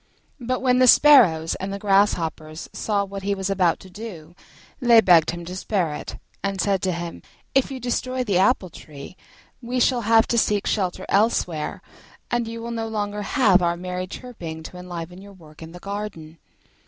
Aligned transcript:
But 0.39 0.63
when 0.63 0.79
the 0.79 0.87
sparrows 0.87 1.53
and 1.53 1.71
the 1.71 1.77
grasshoppers 1.77 2.67
saw 2.73 3.05
what 3.05 3.21
he 3.21 3.35
was 3.35 3.51
about 3.51 3.79
to 3.81 3.89
do, 3.91 4.33
they 4.79 4.99
begged 4.99 5.29
him 5.29 5.45
to 5.45 5.55
spare 5.55 5.93
it, 5.93 6.17
and 6.43 6.59
said 6.59 6.81
to 6.81 6.91
him, 6.91 7.21
"If 7.53 7.69
you 7.69 7.79
destroy 7.79 8.23
the 8.23 8.69
tree 8.73 9.15
we 9.61 9.79
shall 9.79 10.01
have 10.01 10.25
to 10.29 10.39
seek 10.39 10.65
shelter 10.65 11.05
elsewhere, 11.07 11.83
and 12.31 12.47
you 12.47 12.63
will 12.63 12.71
no 12.71 12.87
longer 12.87 13.21
have 13.21 13.61
our 13.61 13.77
merry 13.77 14.07
chirping 14.07 14.63
to 14.63 14.77
enliven 14.77 15.21
your 15.21 15.33
work 15.33 15.61
in 15.61 15.71
the 15.71 15.77
garden." 15.79 16.39